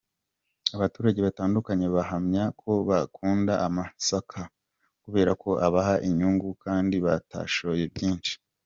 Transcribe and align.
Abaturage 0.75 1.19
batandukanye 1.27 1.87
bahamya 1.95 2.43
ko 2.59 2.71
bakunda 2.89 3.53
amasaka 3.67 4.41
kubera 5.03 5.31
ko 5.43 5.49
abaha 5.67 5.95
inyungu 6.07 6.47
kandi 6.63 6.95
batashoye 7.07 7.83
byinshi. 7.95 8.33